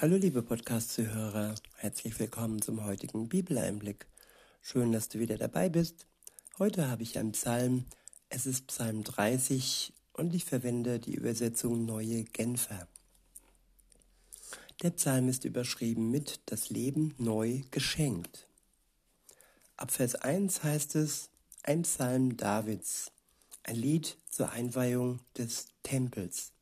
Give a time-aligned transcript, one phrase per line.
[0.00, 4.06] Hallo liebe Podcast-Zuhörer, herzlich willkommen zum heutigen Bibeleinblick.
[4.62, 6.06] Schön, dass du wieder dabei bist.
[6.60, 7.84] Heute habe ich einen Psalm,
[8.28, 12.86] es ist Psalm 30 und ich verwende die Übersetzung Neue Genfer.
[14.84, 18.46] Der Psalm ist überschrieben mit Das Leben neu geschenkt.
[19.76, 21.28] Ab Vers 1 heißt es,
[21.64, 23.10] ein Psalm Davids,
[23.64, 26.52] ein Lied zur Einweihung des Tempels.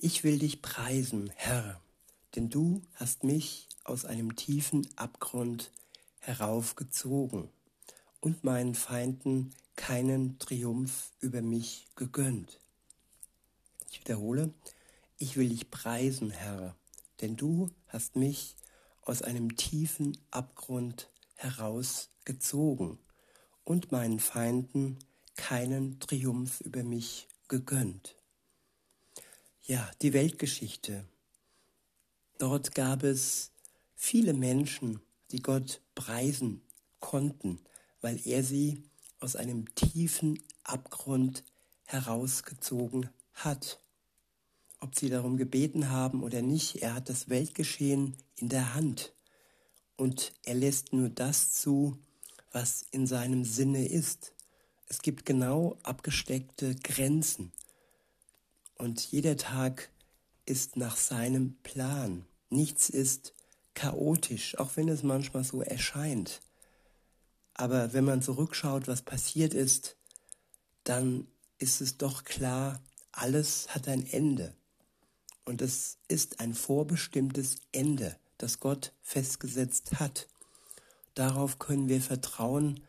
[0.00, 1.80] Ich will dich preisen, Herr,
[2.34, 5.70] denn du hast mich aus einem tiefen Abgrund
[6.20, 7.50] heraufgezogen
[8.20, 12.58] und meinen Feinden keinen Triumph über mich gegönnt.
[13.90, 14.52] Ich wiederhole,
[15.18, 16.74] ich will dich preisen, Herr,
[17.20, 18.56] denn du hast mich
[19.02, 22.98] aus einem tiefen Abgrund herausgezogen
[23.64, 24.98] und meinen Feinden
[25.36, 28.15] keinen Triumph über mich gegönnt.
[29.68, 31.04] Ja, die Weltgeschichte.
[32.38, 33.50] Dort gab es
[33.96, 35.00] viele Menschen,
[35.32, 36.62] die Gott preisen
[37.00, 37.58] konnten,
[38.00, 38.84] weil er sie
[39.18, 41.42] aus einem tiefen Abgrund
[41.84, 43.80] herausgezogen hat.
[44.78, 49.14] Ob sie darum gebeten haben oder nicht, er hat das Weltgeschehen in der Hand
[49.96, 51.98] und er lässt nur das zu,
[52.52, 54.32] was in seinem Sinne ist.
[54.88, 57.50] Es gibt genau abgesteckte Grenzen.
[58.78, 59.90] Und jeder Tag
[60.44, 62.26] ist nach seinem Plan.
[62.50, 63.34] Nichts ist
[63.74, 66.40] chaotisch, auch wenn es manchmal so erscheint.
[67.54, 69.96] Aber wenn man zurückschaut, was passiert ist,
[70.84, 71.26] dann
[71.58, 74.54] ist es doch klar, alles hat ein Ende.
[75.44, 80.28] Und es ist ein vorbestimmtes Ende, das Gott festgesetzt hat.
[81.14, 82.80] Darauf können wir vertrauen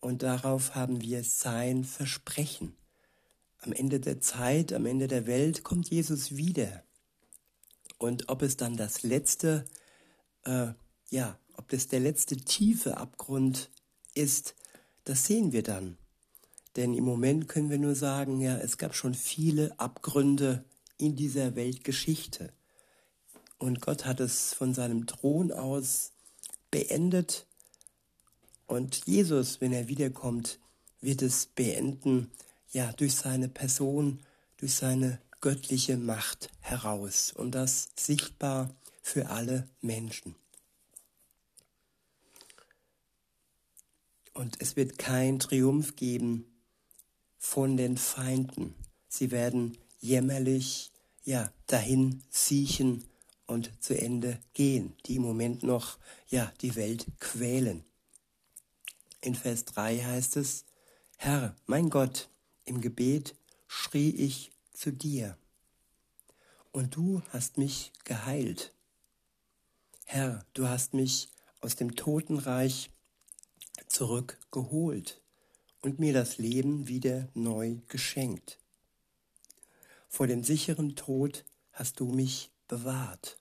[0.00, 2.76] und darauf haben wir sein Versprechen
[3.64, 6.82] am Ende der Zeit, am Ende der Welt kommt Jesus wieder.
[7.98, 9.64] Und ob es dann das letzte,
[10.44, 10.68] äh,
[11.10, 13.70] ja, ob das der letzte tiefe Abgrund
[14.14, 14.54] ist,
[15.04, 15.96] das sehen wir dann.
[16.76, 20.64] Denn im Moment können wir nur sagen, ja, es gab schon viele Abgründe
[20.98, 22.52] in dieser Weltgeschichte.
[23.58, 26.12] Und Gott hat es von seinem Thron aus
[26.70, 27.46] beendet.
[28.66, 30.58] Und Jesus, wenn er wiederkommt,
[31.00, 32.30] wird es beenden
[32.74, 34.20] ja, durch seine Person,
[34.56, 40.34] durch seine göttliche Macht heraus und das sichtbar für alle Menschen.
[44.32, 46.46] Und es wird kein Triumph geben
[47.38, 48.74] von den Feinden.
[49.08, 50.90] Sie werden jämmerlich,
[51.22, 53.04] ja, dahin siechen
[53.46, 55.98] und zu Ende gehen, die im Moment noch,
[56.28, 57.84] ja, die Welt quälen.
[59.20, 60.64] In Vers 3 heißt es,
[61.16, 62.28] Herr, mein Gott,
[62.64, 63.34] im Gebet
[63.66, 65.36] schrie ich zu dir,
[66.72, 68.74] und du hast mich geheilt.
[70.04, 71.28] Herr, du hast mich
[71.60, 72.90] aus dem Totenreich
[73.86, 75.22] zurückgeholt
[75.82, 78.58] und mir das Leben wieder neu geschenkt.
[80.08, 83.38] Vor dem sicheren Tod hast du mich bewahrt.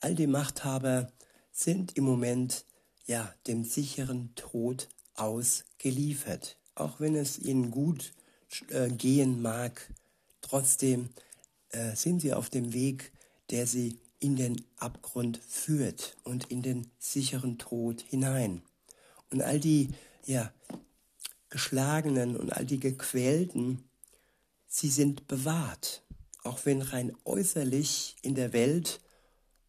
[0.00, 1.12] All die Machthaber
[1.52, 2.64] sind im Moment
[3.06, 8.12] ja dem sicheren Tod ausgeliefert auch wenn es ihnen gut
[8.68, 9.92] äh, gehen mag,
[10.40, 11.10] trotzdem
[11.70, 13.12] äh, sind sie auf dem Weg,
[13.50, 18.62] der sie in den Abgrund führt und in den sicheren Tod hinein.
[19.30, 19.88] Und all die
[20.26, 20.52] ja,
[21.48, 23.84] Geschlagenen und all die Gequälten,
[24.66, 26.02] sie sind bewahrt,
[26.44, 29.00] auch wenn rein äußerlich in der Welt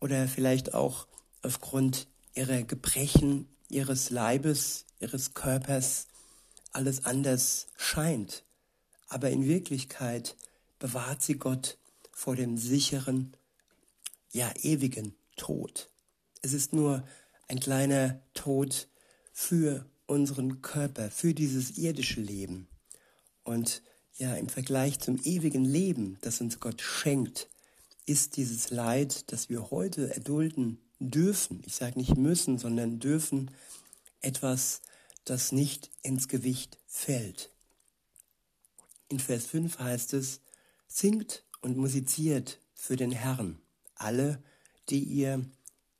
[0.00, 1.06] oder vielleicht auch
[1.42, 6.06] aufgrund ihrer Gebrechen, ihres Leibes, ihres Körpers
[6.72, 8.44] alles anders scheint.
[9.08, 10.36] Aber in Wirklichkeit
[10.78, 11.78] bewahrt sie Gott
[12.12, 13.34] vor dem sicheren,
[14.32, 15.90] ja ewigen Tod.
[16.42, 17.06] Es ist nur
[17.48, 18.88] ein kleiner Tod
[19.32, 22.68] für unseren Körper, für dieses irdische Leben.
[23.44, 23.82] Und
[24.16, 27.48] ja, im Vergleich zum ewigen Leben, das uns Gott schenkt,
[28.04, 33.50] ist dieses Leid, das wir heute erdulden dürfen, ich sage nicht müssen, sondern dürfen,
[34.20, 34.82] etwas,
[35.30, 37.50] das nicht ins Gewicht fällt.
[39.08, 40.40] In Vers 5 heißt es,
[40.86, 43.60] singt und musiziert für den Herrn,
[43.94, 44.42] alle,
[44.88, 45.44] die ihr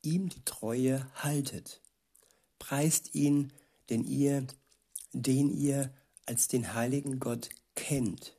[0.01, 1.81] ihm die Treue haltet.
[2.57, 3.51] Preist ihn,
[3.89, 4.45] denn ihr,
[5.13, 5.93] den ihr
[6.25, 8.35] als den heiligen Gott kennt.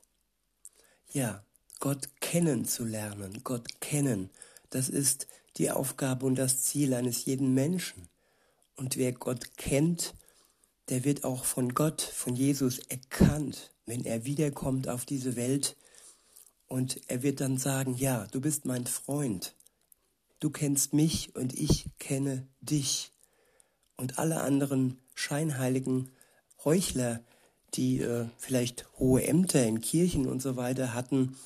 [1.13, 1.45] Ja,
[1.81, 4.31] Gott kennenzulernen, Gott kennen,
[4.71, 5.27] das ist
[5.57, 8.09] die Aufgabe und das Ziel eines jeden Menschen.
[8.77, 10.15] Und wer Gott kennt,
[10.91, 15.77] der wird auch von Gott, von Jesus erkannt, wenn er wiederkommt auf diese Welt.
[16.67, 19.55] Und er wird dann sagen, ja, du bist mein Freund.
[20.41, 23.13] Du kennst mich und ich kenne dich.
[23.97, 26.11] Und alle anderen scheinheiligen
[26.65, 27.23] Heuchler,
[27.75, 31.37] die äh, vielleicht hohe Ämter in Kirchen und so weiter hatten,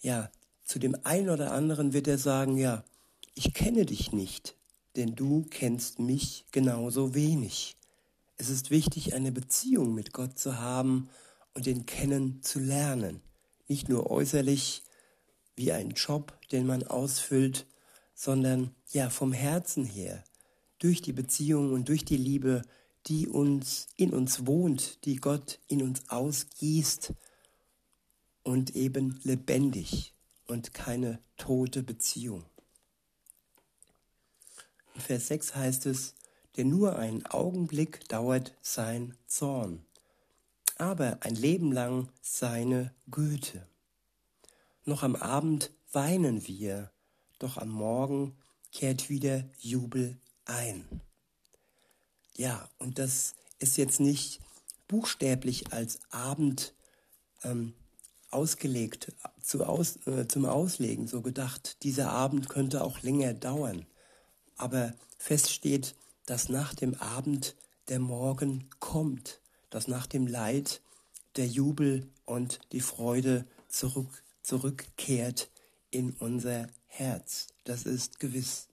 [0.00, 0.30] ja,
[0.64, 2.84] zu dem einen oder anderen wird er sagen, ja,
[3.34, 4.56] ich kenne dich nicht,
[4.96, 7.76] denn du kennst mich genauso wenig.
[8.40, 11.10] Es ist wichtig, eine Beziehung mit Gott zu haben
[11.52, 13.20] und den kennen zu lernen.
[13.68, 14.82] Nicht nur äußerlich
[15.56, 17.66] wie ein Job, den man ausfüllt,
[18.14, 20.24] sondern ja vom Herzen her,
[20.78, 22.62] durch die Beziehung und durch die Liebe,
[23.08, 27.12] die uns in uns wohnt, die Gott in uns ausgießt
[28.42, 30.14] und eben lebendig
[30.46, 32.46] und keine tote Beziehung.
[34.94, 36.14] In Vers 6 heißt es,
[36.56, 39.84] denn nur einen Augenblick dauert sein Zorn,
[40.76, 43.66] aber ein Leben lang seine Güte.
[44.84, 46.90] Noch am Abend weinen wir,
[47.38, 48.36] doch am Morgen
[48.72, 51.00] kehrt wieder Jubel ein.
[52.36, 54.40] Ja, und das ist jetzt nicht
[54.88, 56.74] buchstäblich als Abend
[57.44, 57.74] ähm,
[58.30, 59.12] ausgelegt,
[59.42, 61.82] zu aus, äh, zum Auslegen so gedacht.
[61.82, 63.86] Dieser Abend könnte auch länger dauern.
[64.56, 65.94] Aber fest steht,
[66.30, 67.56] dass nach dem Abend
[67.88, 70.80] der Morgen kommt, dass nach dem Leid
[71.34, 75.50] der Jubel und die Freude zurück, zurückkehrt
[75.90, 77.48] in unser Herz.
[77.64, 78.68] Das ist gewiss.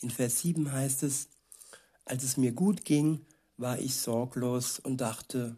[0.00, 1.28] In Vers 7 heißt es,
[2.06, 3.26] als es mir gut ging,
[3.58, 5.56] war ich sorglos und dachte,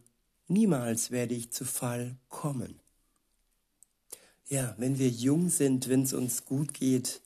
[0.49, 2.81] niemals werde ich zu Fall kommen.
[4.49, 7.21] Ja, wenn wir jung sind, wenn es uns gut geht,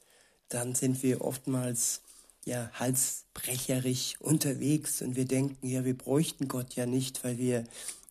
[0.50, 2.02] dann sind wir oftmals
[2.44, 7.64] ja halsbrecherig unterwegs und wir denken, ja, wir bräuchten Gott ja nicht, weil wir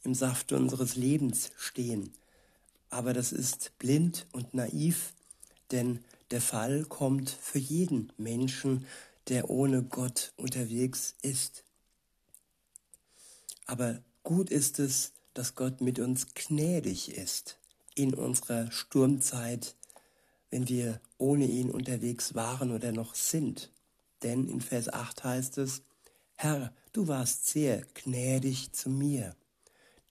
[0.03, 2.13] im Saft unseres Lebens stehen.
[2.89, 5.13] Aber das ist blind und naiv,
[5.71, 5.99] denn
[6.31, 8.85] der Fall kommt für jeden Menschen,
[9.27, 11.63] der ohne Gott unterwegs ist.
[13.65, 17.57] Aber gut ist es, dass Gott mit uns gnädig ist
[17.95, 19.75] in unserer Sturmzeit,
[20.49, 23.71] wenn wir ohne ihn unterwegs waren oder noch sind.
[24.23, 25.81] Denn in Vers 8 heißt es,
[26.35, 29.35] Herr, du warst sehr gnädig zu mir.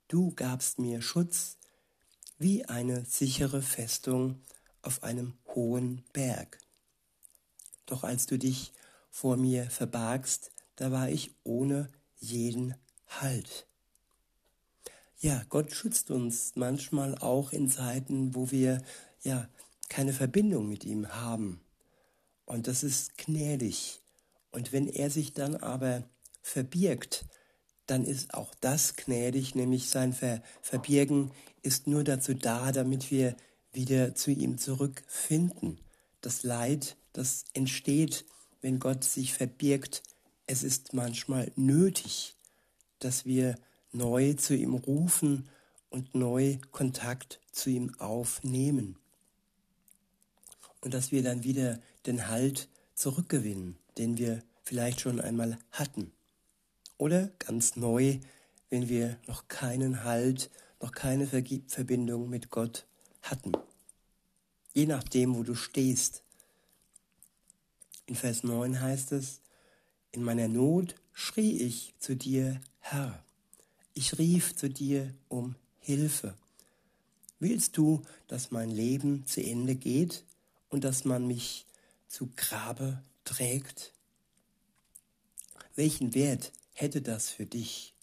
[0.08, 1.56] Du gabst mir Schutz
[2.38, 4.40] wie eine sichere Festung
[4.82, 6.58] auf einem hohen Berg.
[7.86, 8.72] Doch als du dich
[9.10, 12.74] vor mir verbargst, da war ich ohne jeden
[13.08, 13.66] Halt.
[15.18, 18.82] Ja, Gott schützt uns manchmal auch in Zeiten, wo wir
[19.22, 19.48] ja
[19.88, 21.60] keine Verbindung mit ihm haben.
[22.46, 23.99] Und das ist gnädig.
[24.50, 26.04] Und wenn er sich dann aber
[26.42, 27.24] verbirgt,
[27.86, 31.32] dann ist auch das gnädig, nämlich sein Ver Verbirgen
[31.62, 33.36] ist nur dazu da, damit wir
[33.72, 35.80] wieder zu ihm zurückfinden.
[36.20, 38.24] Das Leid, das entsteht,
[38.60, 40.02] wenn Gott sich verbirgt,
[40.46, 42.36] es ist manchmal nötig,
[42.98, 43.56] dass wir
[43.92, 45.48] neu zu ihm rufen
[45.88, 48.96] und neu Kontakt zu ihm aufnehmen
[50.80, 56.10] und dass wir dann wieder den Halt zurückgewinnen, den wir vielleicht schon einmal hatten.
[56.98, 58.18] Oder ganz neu,
[58.68, 60.50] wenn wir noch keinen Halt,
[60.80, 62.86] noch keine Verbindung mit Gott
[63.22, 63.52] hatten.
[64.72, 66.22] Je nachdem, wo du stehst.
[68.06, 69.40] In Vers 9 heißt es,
[70.10, 73.22] in meiner Not schrie ich zu dir, Herr.
[73.94, 76.34] Ich rief zu dir um Hilfe.
[77.38, 80.24] Willst du, dass mein Leben zu Ende geht?
[80.70, 81.66] und dass man mich
[82.08, 83.92] zu Grabe trägt?
[85.76, 87.94] Welchen Wert hätte das für dich?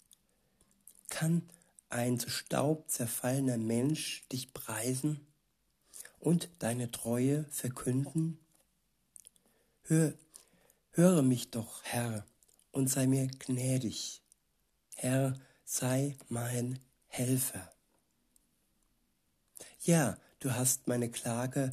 [1.10, 1.42] Kann
[1.90, 5.20] ein zu Staub zerfallener Mensch dich preisen
[6.18, 8.38] und deine Treue verkünden?
[9.82, 10.14] Hör,
[10.92, 12.26] höre mich doch, Herr,
[12.72, 14.22] und sei mir gnädig.
[14.96, 17.70] Herr, sei mein Helfer.
[19.82, 21.72] Ja, du hast meine Klage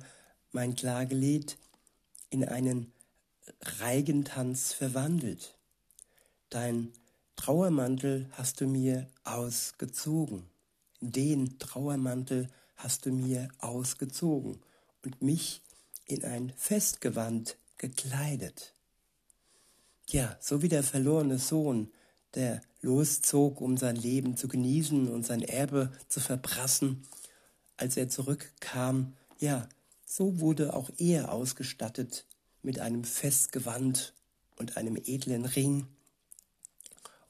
[0.51, 1.57] mein Klagelied
[2.29, 2.94] in einen
[3.79, 5.55] Reigentanz verwandelt.
[6.49, 6.93] Dein
[7.35, 10.43] Trauermantel hast du mir ausgezogen.
[11.01, 14.59] Den Trauermantel hast du mir ausgezogen
[15.03, 15.61] und mich
[16.05, 18.73] in ein Festgewand gekleidet.
[20.07, 21.91] Ja, so wie der verlorene Sohn,
[22.35, 27.07] der loszog, um sein Leben zu genießen und sein Erbe zu verprassen,
[27.77, 29.67] als er zurückkam, ja,
[30.05, 32.25] so wurde auch er ausgestattet
[32.65, 34.13] mit einem Festgewand
[34.57, 35.88] und einem edlen Ring.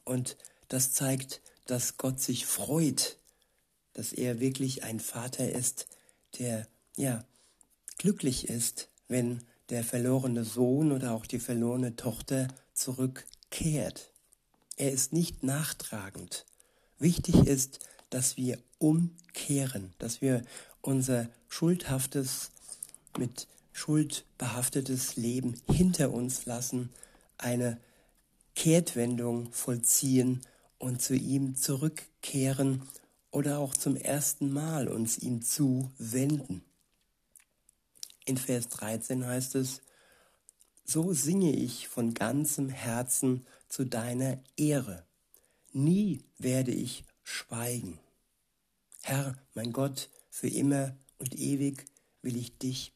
[0.04, 0.36] Und
[0.68, 3.18] das zeigt, dass Gott sich freut,
[3.92, 5.86] dass er wirklich ein Vater ist,
[6.38, 6.66] der
[6.96, 7.24] ja
[7.98, 14.12] glücklich ist, wenn der verlorene Sohn oder auch die verlorene Tochter zurückkehrt.
[14.76, 16.44] Er ist nicht nachtragend.
[16.98, 20.44] Wichtig ist, dass wir umkehren, dass wir
[20.82, 22.50] unser schuldhaftes,
[23.18, 26.88] mit Schuld behaftetes Leben hinter uns lassen,
[27.36, 27.78] eine
[28.54, 30.40] Kehrtwendung vollziehen
[30.78, 32.88] und zu ihm zurückkehren
[33.30, 36.64] oder auch zum ersten Mal uns ihm zuwenden.
[38.24, 39.82] In Vers 13 heißt es,
[40.82, 45.04] so singe ich von ganzem Herzen zu deiner Ehre.
[45.74, 47.98] Nie werde ich schweigen.
[49.02, 51.84] Herr, mein Gott, für immer und ewig
[52.22, 52.95] will ich dich